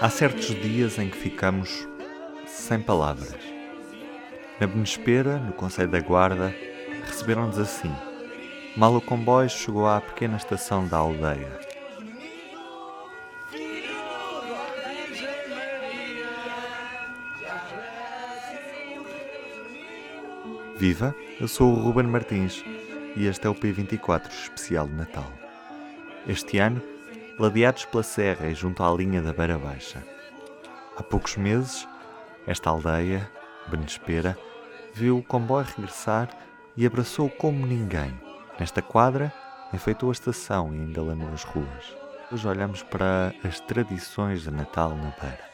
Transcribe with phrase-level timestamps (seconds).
[0.00, 1.88] Há certos dias em que ficamos
[2.46, 3.34] sem palavras.
[4.60, 6.54] Na Benespera, no Conselho da Guarda,
[7.04, 7.92] receberam-nos assim.
[8.76, 11.50] Mal o comboio chegou à pequena estação da aldeia.
[20.76, 22.64] Viva, eu sou o Ruben Martins
[23.16, 25.42] e este é o P24 especial de Natal.
[26.26, 26.80] Este ano,
[27.36, 30.06] ladeados pela serra e junto à linha da Beira Baixa.
[30.96, 31.88] Há poucos meses,
[32.46, 33.28] esta aldeia,
[33.66, 34.38] Benespera,
[34.94, 36.28] viu o comboio regressar
[36.76, 38.12] e abraçou como ninguém.
[38.58, 39.32] Nesta quadra,
[39.72, 41.96] enfeitou a estação e engalanou as ruas.
[42.30, 45.51] Hoje olhamos para as tradições de Natal na Beira.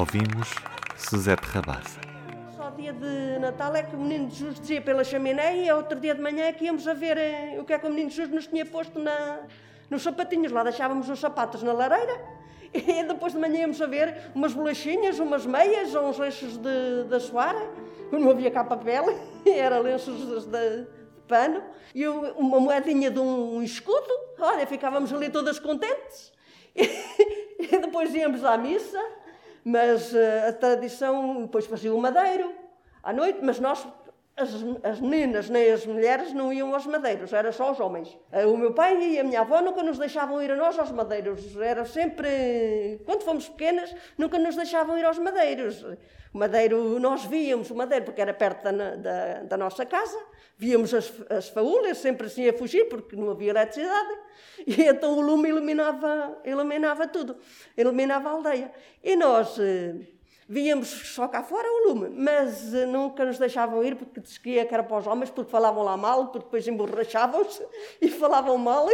[0.00, 0.54] Ouvimos
[0.96, 2.00] Suzete Rabassa.
[2.56, 6.14] Só dia de Natal é que o menino Jesus dizia pela chaminé e outro dia
[6.14, 8.30] de manhã é que íamos a ver eh, o que é que o menino Jesus
[8.30, 9.40] nos tinha posto na,
[9.90, 10.52] nos sapatinhos.
[10.52, 12.18] Lá deixávamos os sapatos na lareira
[12.72, 17.14] e depois de manhã íamos a ver umas bolachinhas, umas meias, uns lenços de, de
[17.14, 17.54] assoar.
[18.10, 19.04] Não havia cá papel,
[19.44, 20.86] era lenços de, de
[21.28, 21.62] pano
[21.94, 24.14] e uma moedinha de um escudo.
[24.38, 26.32] Olha, ficávamos ali todas contentes.
[27.60, 28.98] E depois íamos à missa
[29.64, 32.52] mas uh, a tradição, depois fazia o madeiro
[33.02, 33.86] à noite, mas nós,
[34.40, 34.50] as,
[34.82, 38.08] as, meninas nem as mulheres, não iam aos madeiros, era só os homens.
[38.32, 40.90] Uh, o meu pai e a minha avó nunca nos deixavam ir a nós aos
[40.90, 45.84] madeiros, era sempre, quando fomos pequenas, nunca nos deixavam ir aos madeiros.
[46.32, 50.18] O madeiro, nós víamos o madeiro porque era perto da, da, da nossa casa,
[50.56, 54.16] víamos as, as faúlas sempre assim a fugir porque não havia eletricidade
[54.66, 57.36] e então o lume iluminava, iluminava tudo,
[57.76, 58.72] iluminava a aldeia.
[59.02, 59.94] E nós eh,
[60.50, 64.74] víamos só cá fora o lume, mas eh, nunca nos deixavam ir porque dizia que
[64.74, 67.64] era para os homens, porque falavam lá mal, porque depois emborrachavam-se
[68.02, 68.88] e falavam mal.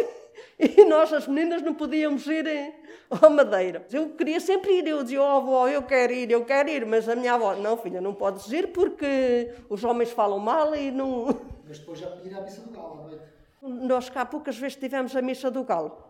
[0.58, 2.74] E nós, as meninas, não podíamos ir eh,
[3.08, 3.86] ao Madeira.
[3.90, 7.08] Eu queria sempre ir, eu dizia, oh avó, eu quero ir, eu quero ir, mas
[7.08, 11.40] a minha avó, não filha, não podes ir porque os homens falam mal e não...
[11.66, 13.24] Mas depois já podia ir à missa do galo à noite.
[13.62, 16.05] Nós cá poucas vezes tivemos a missa do galo.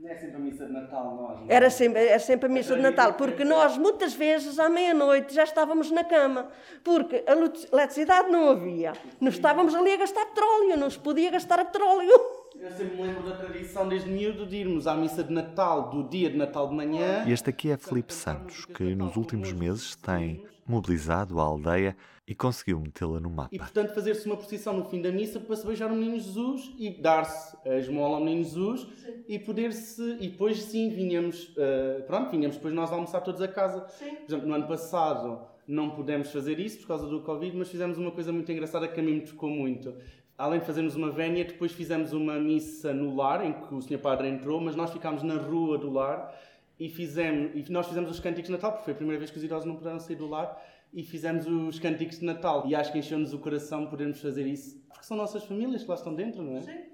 [0.00, 1.40] Não é sempre a missa de Natal, nós.
[1.40, 1.46] Não?
[1.46, 5.44] Era sempre, é sempre a missa de Natal, porque nós muitas vezes à meia-noite já
[5.44, 6.48] estávamos na cama,
[6.82, 8.94] porque a eletricidade não havia.
[9.20, 12.10] Nós estávamos ali a gastar petróleo, não se podia gastar petróleo.
[12.58, 16.08] Eu sempre me lembro da tradição desde miúdo de irmos à missa de Natal, do
[16.08, 17.24] dia de Natal de manhã.
[17.26, 21.96] E este aqui é Felipe Santos, que nos últimos meses tem mobilizado a aldeia
[22.26, 23.48] e conseguiu metê-la no mapa.
[23.52, 26.72] E portanto fazer-se uma procissão no fim da missa para se beijar o menino Jesus
[26.78, 29.24] e dar-se a esmola ao menino Jesus sim.
[29.28, 33.84] e poder-se e depois sim vinhamos uh, pronto vinhamos depois nós almoçar todos a casa.
[33.98, 34.14] Sim.
[34.14, 37.96] Por exemplo no ano passado não pudemos fazer isso por causa do Covid, mas fizemos
[37.96, 39.94] uma coisa muito engraçada que a mim me tocou muito.
[40.40, 44.00] Além de fazermos uma vénia, depois fizemos uma missa no lar, em que o Senhor
[44.00, 46.34] Padre entrou, mas nós ficámos na rua do lar
[46.78, 49.36] e, fizemos, e nós fizemos os cânticos de Natal, porque foi a primeira vez que
[49.36, 50.58] os idosos não puderam sair do lar
[50.94, 52.66] e fizemos os cânticos de Natal.
[52.66, 55.94] E acho que encheu-nos o coração podermos fazer isso, porque são nossas famílias que lá
[55.94, 56.62] estão dentro, não é?
[56.62, 56.89] Sim.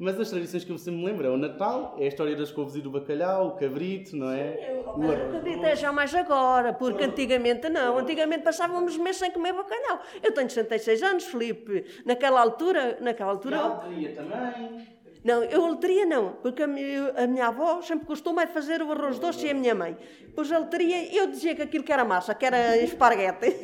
[0.00, 2.50] Mas as tradições que eu sempre me lembro é o Natal, é a história das
[2.50, 4.56] couves e do bacalhau, o cabrito, não é?
[4.56, 7.98] Sim, o cabrito é já mais agora, porque antigamente não.
[7.98, 10.00] Antigamente passávamos meses sem comer bacalhau.
[10.22, 11.84] Eu tenho 66 anos, Felipe.
[12.06, 12.96] Naquela altura...
[12.98, 13.82] Naquela altura...
[13.90, 14.88] E a também.
[15.22, 18.80] Não, eu loteria não, porque a minha, a minha avó sempre gostou mais de fazer
[18.80, 19.98] o arroz doce e a minha mãe.
[20.34, 23.54] Pois a loteria, eu dizia que aquilo que era massa, que era esparguete.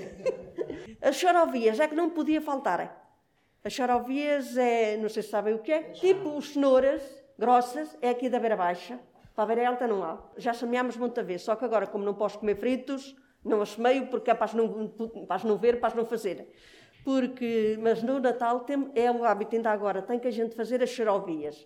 [1.01, 3.06] As charovias é que não podia faltar.
[3.66, 7.03] As charovias é, não sei se sabem o que é, tipo cenouras
[7.37, 8.97] grossas, é aqui da beira baixa.
[9.34, 10.19] Para a beira alta não há.
[10.37, 14.06] Já semeámos muita vez, só que agora, como não posso comer fritos, não as semeio
[14.06, 14.88] porque é para as não,
[15.27, 16.49] para as não ver, para as não fazer
[17.06, 20.83] porque, mas no Natal tem, é o hábito ainda agora, tem que a gente fazer
[20.83, 21.65] as xarovias.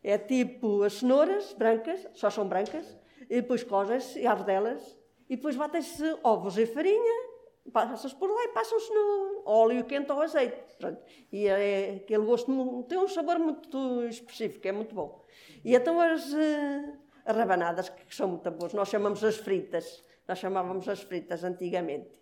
[0.00, 4.96] É tipo as cenouras brancas, só são brancas, e depois cozem-se delas,
[5.28, 7.25] e depois batem-se ovos e farinha,
[7.72, 10.56] passam-se por lá e passam-se no óleo quente ou azeite.
[10.78, 11.00] Pronto.
[11.32, 15.24] E é aquele gosto, tem um sabor muito específico, é muito bom.
[15.64, 20.38] E então as, uh, as rabanadas, que são muito boas, nós chamamos as fritas, nós
[20.38, 22.20] chamávamos as fritas antigamente.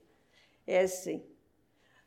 [0.66, 1.24] É assim.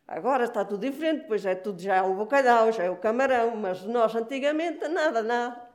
[0.07, 3.57] Agora está tudo diferente, pois é tudo já é o bacalhau, já é o camarão,
[3.57, 5.66] mas nós antigamente nada, nada.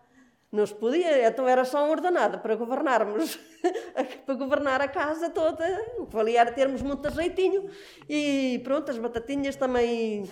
[0.53, 3.41] Não se podia, então era só uma ordenada para governarmos,
[4.27, 5.65] para governar a casa toda.
[5.97, 7.71] O que valia era termos muito azeitinho
[8.07, 10.29] e pronto, as batatinhas também.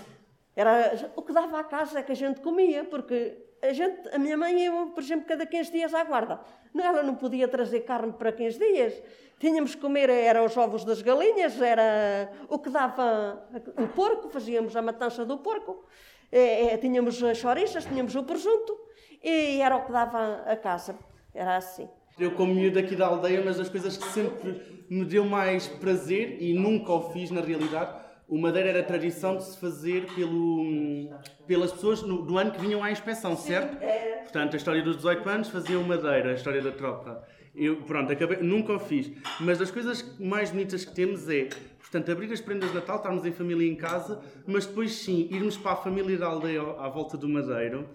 [0.55, 4.19] Era, o que dava à casa é que a gente comia, porque a gente, a
[4.19, 6.39] minha mãe, eu, por exemplo, cada 15 dias à guarda.
[6.79, 9.03] Ela não podia trazer carne para 15 dias.
[9.39, 13.43] Tínhamos que comer, eram os ovos das galinhas, era o que dava
[13.75, 15.83] o porco, fazíamos a matança do porco.
[16.31, 18.90] É, é, tínhamos as chouriças, tínhamos o presunto
[19.23, 20.97] e era o que dava a casa.
[21.35, 21.89] Era assim.
[22.19, 26.37] Eu, como miúdo aqui da aldeia, mas das coisas que sempre me deu mais prazer
[26.41, 27.95] e nunca o fiz na realidade,
[28.29, 31.09] o Madeira era tradição de se fazer pelo,
[31.47, 33.83] pelas pessoas no, do ano que vinham à inspeção, certo?
[33.83, 34.21] É.
[34.23, 37.27] Portanto, a história dos 18 anos fazia o Madeira, a história da tropa.
[37.55, 39.11] Eu, pronto, acabei, nunca o fiz.
[39.41, 41.49] Mas das coisas mais bonitas que temos é,
[41.81, 45.57] portanto, abrir as prendas de Natal, estarmos em família em casa, mas depois sim, irmos
[45.57, 47.89] para a família da aldeia à volta do Madeiro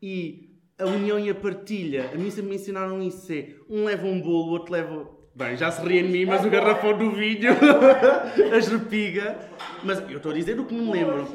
[0.00, 0.49] e
[0.80, 2.10] a união e a partilha.
[2.12, 5.08] A mim sempre me ensinaram isso: é um leva um bolo, o outro leva.
[5.34, 7.52] Bem, já se ri em mim, mas o garrafão do vinho,
[8.52, 9.38] a esrepiga.
[9.84, 11.26] Mas eu estou a dizer o que me lembro.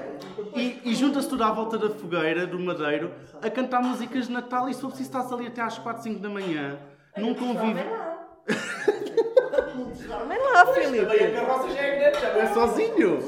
[0.55, 3.11] E, e junta-se tudo à volta da fogueira, do madeiro,
[3.41, 6.19] a cantar músicas de Natal e se for preciso estás ali até às 4, 5
[6.19, 6.77] da manhã,
[7.17, 7.85] num convívio.
[10.07, 11.05] Dormem lá, Filipe.
[11.05, 13.19] Também a carroça já é grande, já não é sozinho.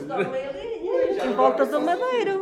[1.24, 2.42] Em volta do madeiro.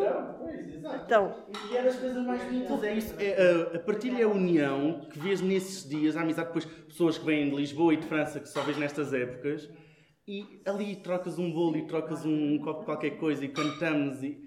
[1.04, 1.36] Então,
[1.72, 3.16] E é das coisas mais bonitas, é isso.
[3.20, 7.18] É, a, a partilha e a união que vês nesses dias, a amizade, depois pessoas
[7.18, 9.70] que vêm de Lisboa e de França que só vês nestas épocas,
[10.28, 14.44] e ali trocas um bolo e trocas um, copo de qualquer coisa e cantamos e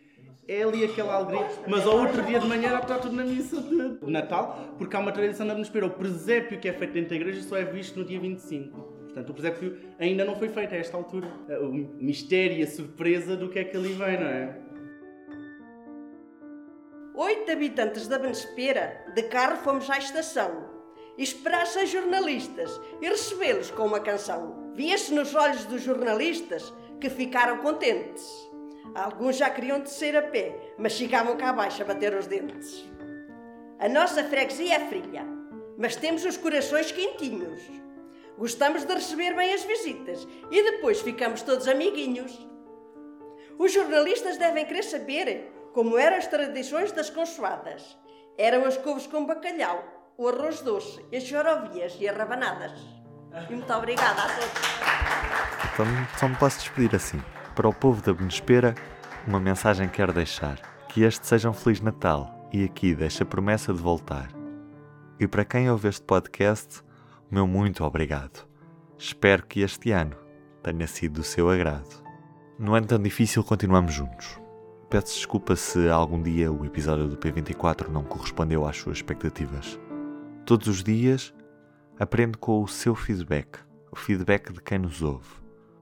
[0.48, 1.46] é ali aquela alegria.
[1.68, 4.98] Mas ao outro dia de manhã já está tudo na missa de Natal, porque há
[4.98, 5.86] uma tradição da Benespera.
[5.86, 8.80] O presépio que é feito dentro da igreja só é visto no dia 25.
[8.80, 11.28] Portanto, o presépio ainda não foi feito a esta altura.
[11.60, 11.72] O
[12.02, 14.58] mistério e a surpresa do que é que ali vem, não é?
[17.18, 20.70] Oito habitantes da Benespera, de carro fomos à estação.
[21.16, 24.72] E esperar seis jornalistas e recebê-los com uma canção.
[24.74, 28.24] Via-se nos olhos dos jornalistas que ficaram contentes.
[28.94, 32.88] Alguns já queriam descer a pé, mas chegavam cá abaixo a bater os dentes.
[33.80, 35.26] A nossa freguesia é fria,
[35.76, 37.62] mas temos os corações quentinhos.
[38.38, 42.46] Gostamos de receber bem as visitas e depois ficamos todos amiguinhos.
[43.58, 47.96] Os jornalistas devem querer saber como eram as tradições das consoadas.
[48.36, 49.82] Eram as couves com bacalhau,
[50.16, 52.80] o arroz doce, as chorovias e as rabanadas.
[53.48, 55.68] E muito obrigada a todos.
[55.72, 55.86] Então
[56.18, 57.22] só me posso despedir assim.
[57.54, 58.74] Para o povo da Benespera,
[59.26, 60.60] uma mensagem quero deixar.
[60.88, 64.28] Que este seja um Feliz Natal e aqui deixa a promessa de voltar.
[65.20, 66.80] E para quem ouve este podcast,
[67.30, 68.48] o meu muito obrigado.
[68.96, 70.16] Espero que este ano
[70.62, 72.02] tenha sido do seu agrado.
[72.58, 74.40] No ano tão difícil, continuamos juntos.
[74.90, 79.78] Peço desculpa se algum dia o episódio do P24 não correspondeu às suas expectativas.
[80.46, 81.34] Todos os dias
[82.00, 83.58] aprendo com o seu feedback,
[83.92, 85.28] o feedback de quem nos ouve.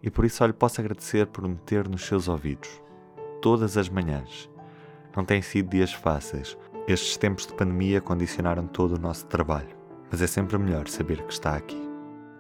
[0.03, 2.69] E por isso só lhe posso agradecer por me ter nos seus ouvidos,
[3.41, 4.51] todas as manhãs.
[5.17, 6.59] Não têm sido dias fáceis.
[6.89, 9.77] Estes tempos de pandemia condicionaram todo o nosso trabalho,
[10.11, 11.81] mas é sempre melhor saber que está aqui.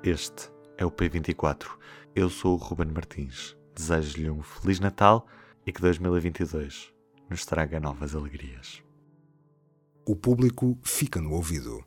[0.02, 1.68] Este é o P24.
[2.12, 3.56] Eu sou o Ruben Martins.
[3.72, 5.28] Desejo-lhe um Feliz Natal
[5.66, 6.94] e que 2022
[7.28, 8.82] nos traga novas alegrias.
[10.06, 11.84] O público fica no ouvido.